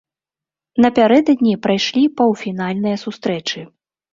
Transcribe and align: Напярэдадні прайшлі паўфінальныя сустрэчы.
Напярэдадні 0.85 1.53
прайшлі 1.67 2.03
паўфінальныя 2.23 2.97
сустрэчы. 3.07 3.59